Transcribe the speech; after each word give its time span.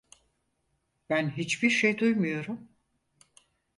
Ben 1.09 1.29
hiçbir 1.37 1.69
şey 1.69 1.97
duymuyorum. 1.99 2.69